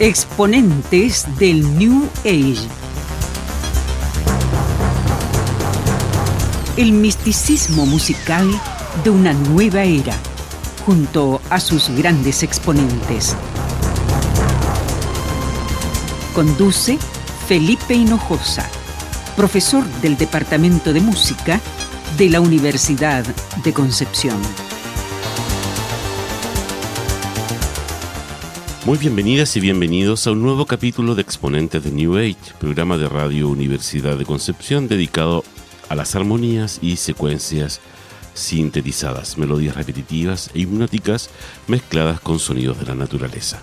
[0.00, 2.68] Exponentes del New Age.
[6.76, 8.48] El misticismo musical
[9.02, 10.14] de una nueva era,
[10.86, 13.34] junto a sus grandes exponentes.
[16.32, 16.96] Conduce
[17.48, 18.70] Felipe Hinojosa,
[19.34, 21.60] profesor del Departamento de Música
[22.16, 23.24] de la Universidad
[23.64, 24.38] de Concepción.
[28.88, 33.06] Muy bienvenidas y bienvenidos a un nuevo capítulo de Exponentes de New Age, programa de
[33.06, 35.44] Radio Universidad de Concepción dedicado
[35.90, 37.82] a las armonías y secuencias
[38.32, 41.28] sintetizadas, melodías repetitivas e hipnóticas
[41.66, 43.60] mezcladas con sonidos de la naturaleza.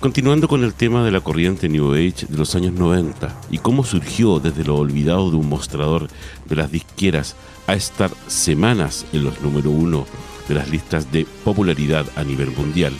[0.00, 3.84] Continuando con el tema de la corriente New Age de los años 90 y cómo
[3.84, 6.08] surgió desde lo olvidado de un mostrador
[6.44, 7.36] de las disqueras
[7.68, 10.06] a estar semanas en los número uno
[10.48, 12.94] de las listas de popularidad a nivel mundial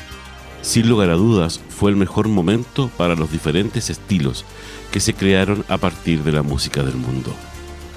[0.62, 4.44] sin lugar a dudas, fue el mejor momento para los diferentes estilos
[4.90, 7.32] que se crearon a partir de la música del mundo.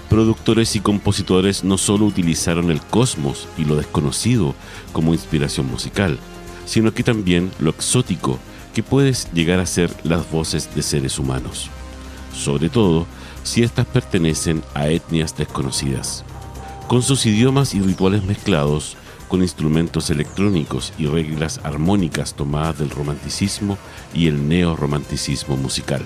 [0.09, 4.55] Productores y compositores no solo utilizaron el cosmos y lo desconocido
[4.91, 6.17] como inspiración musical,
[6.66, 8.39] sino que también lo exótico
[8.73, 11.69] que puede llegar a ser las voces de seres humanos,
[12.35, 13.05] sobre todo
[13.44, 16.23] si éstas pertenecen a etnias desconocidas.
[16.88, 18.97] Con sus idiomas y rituales mezclados,
[19.30, 23.77] con instrumentos electrónicos y reglas armónicas tomadas del romanticismo
[24.13, 26.02] y el neorromanticismo musical.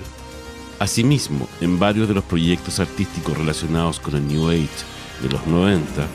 [0.78, 4.68] Asimismo, en varios de los proyectos artísticos relacionados con el New Age
[5.22, 6.06] de los 90,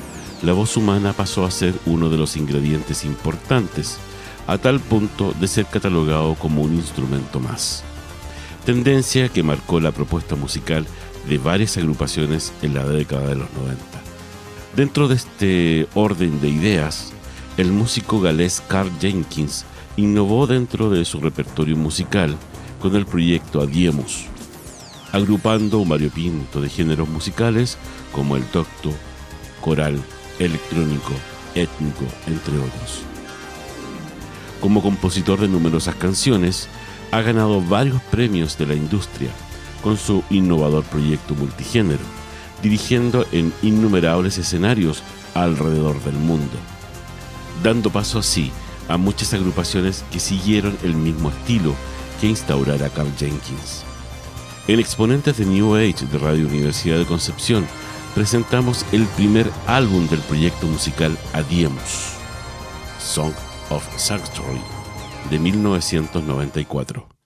[0.44, 3.98] la voz humana pasó a ser uno de los ingredientes importantes,
[4.48, 7.84] a tal punto de ser catalogado como un instrumento más.
[8.66, 10.86] Tendencia que marcó la propuesta musical
[11.28, 13.99] de varias agrupaciones en la década de los 90.
[14.76, 17.12] Dentro de este orden de ideas,
[17.58, 19.66] el músico galés Carl Jenkins
[19.98, 22.38] innovó dentro de su repertorio musical
[22.80, 24.26] con el proyecto Adiemus,
[25.12, 27.78] agrupando un variopinto de géneros musicales
[28.12, 28.94] como el docto,
[29.60, 30.00] coral,
[30.38, 31.14] electrónico,
[31.56, 33.02] étnico, entre otros.
[34.62, 36.70] Como compositor de numerosas canciones,
[37.12, 39.32] ha ganado varios premios de la industria
[39.82, 42.19] con su innovador proyecto multigénero
[42.62, 45.04] dirigiendo en innumerables escenarios
[45.34, 46.58] alrededor del mundo,
[47.64, 48.52] dando paso así
[48.88, 51.76] a muchas agrupaciones que siguieron el mismo estilo
[52.20, 53.84] que instaurara Carl Jenkins.
[54.68, 57.66] En Exponentes de New Age de Radio Universidad de Concepción
[58.14, 62.14] presentamos el primer álbum del proyecto musical Adiemus,
[63.00, 63.34] Song
[63.70, 64.62] of Sanctuary,
[65.30, 67.19] de 1994.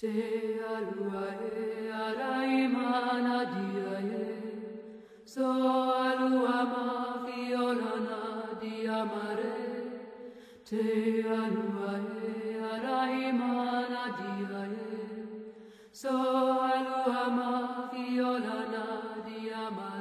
[0.00, 0.10] Te
[0.62, 4.28] aluae ara imana diae,
[5.24, 5.42] so
[6.02, 8.20] aluama violana
[8.62, 9.58] diamare.
[10.70, 10.84] Te
[11.38, 13.00] aluae ara
[13.30, 15.02] imana diae,
[15.90, 16.14] so
[16.70, 18.86] aluama violana
[19.26, 19.97] diamare.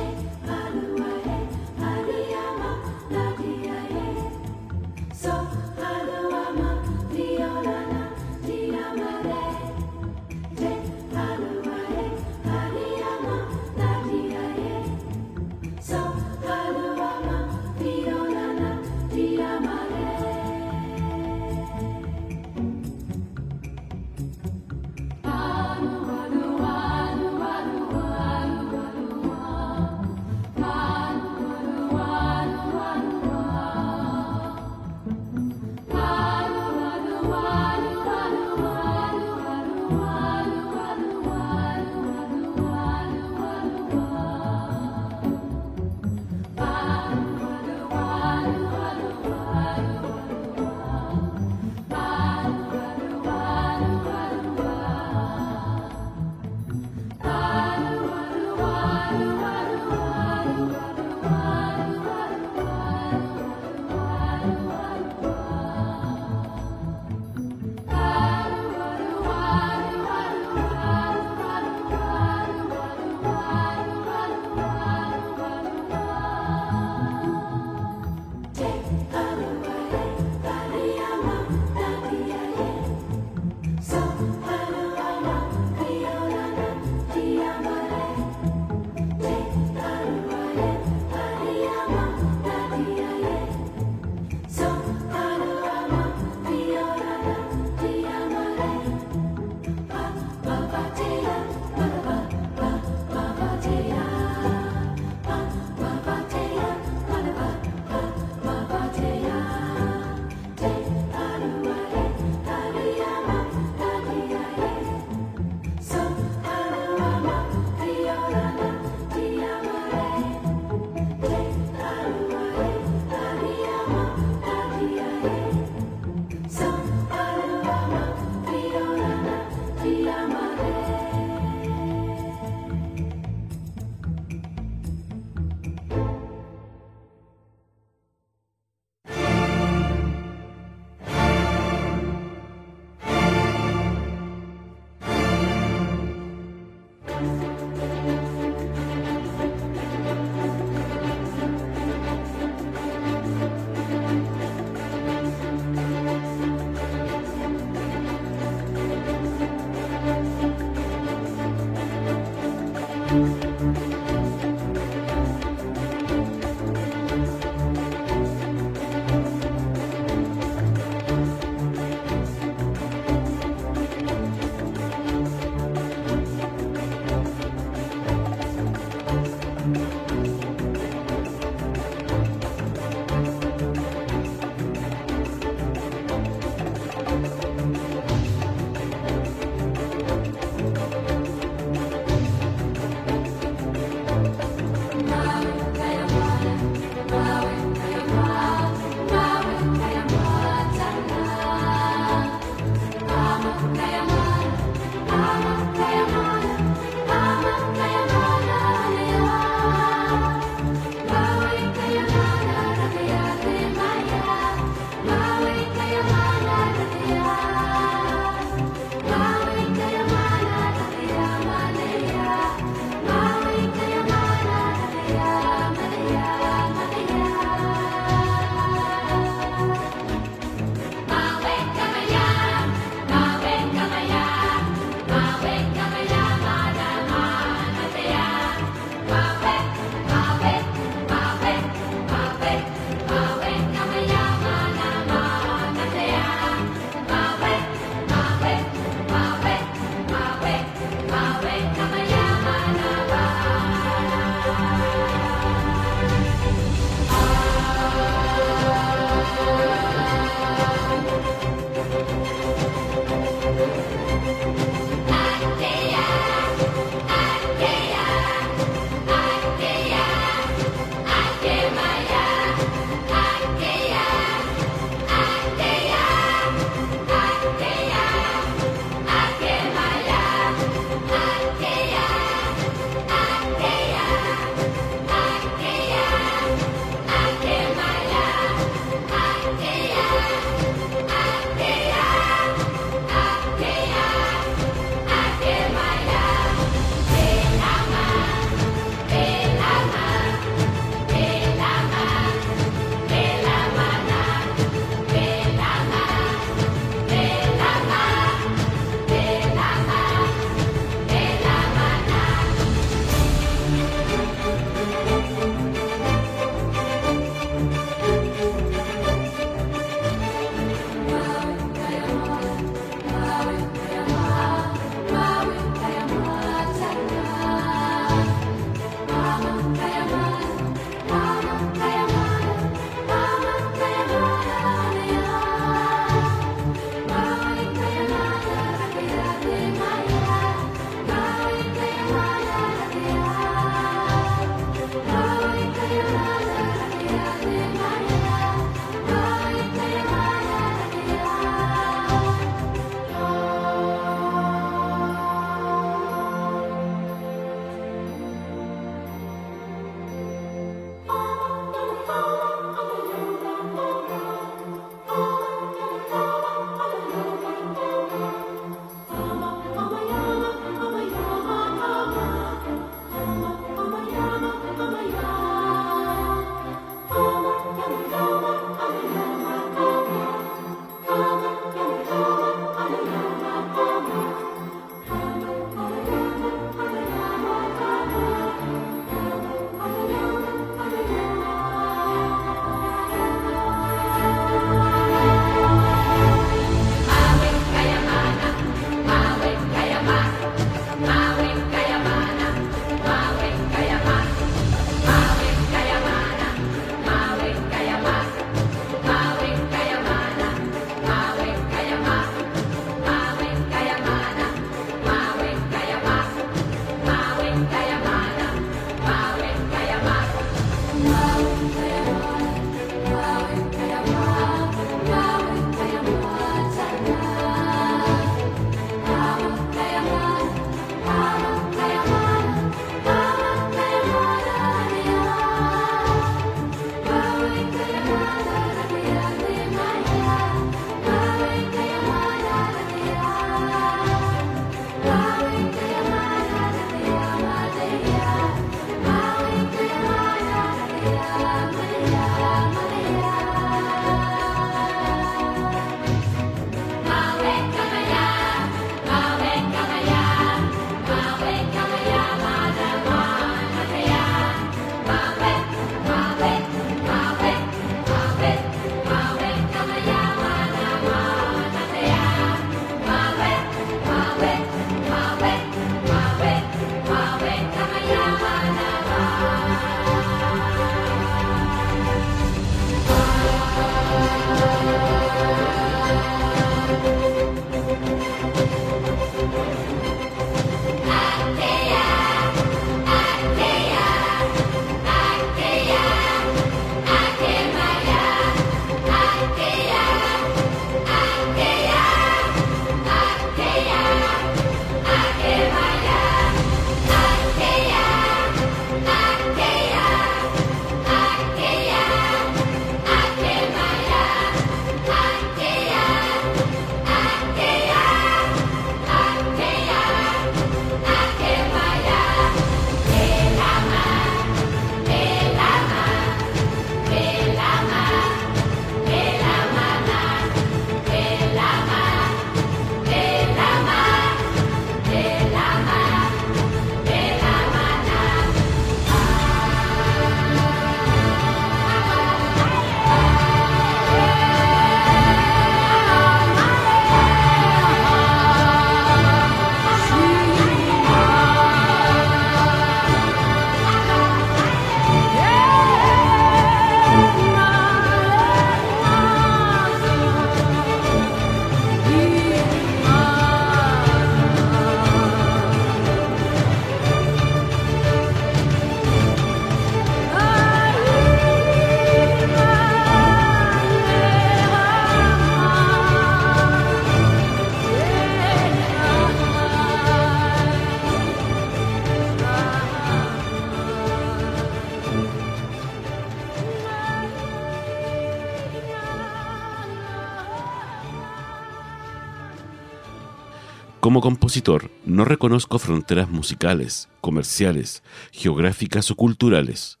[594.12, 600.00] Como compositor, no reconozco fronteras musicales, comerciales, geográficas o culturales.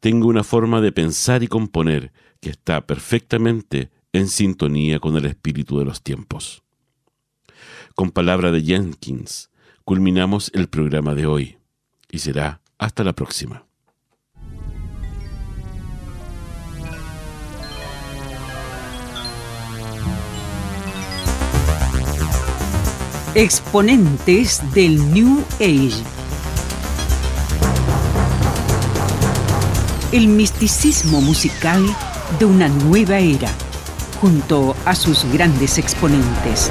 [0.00, 5.78] Tengo una forma de pensar y componer que está perfectamente en sintonía con el espíritu
[5.78, 6.62] de los tiempos.
[7.94, 9.50] Con palabra de Jenkins,
[9.84, 11.58] culminamos el programa de hoy
[12.10, 13.65] y será hasta la próxima.
[23.38, 26.02] Exponentes del New Age.
[30.10, 31.84] El misticismo musical
[32.38, 33.50] de una nueva era,
[34.22, 36.70] junto a sus grandes exponentes.